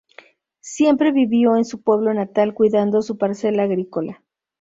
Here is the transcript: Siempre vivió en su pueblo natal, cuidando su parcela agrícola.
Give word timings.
Siempre 0.63 1.11
vivió 1.11 1.55
en 1.57 1.63
su 1.63 1.83
pueblo 1.83 2.11
natal, 2.15 2.55
cuidando 2.55 3.03
su 3.03 3.19
parcela 3.19 3.61
agrícola. 3.61 4.23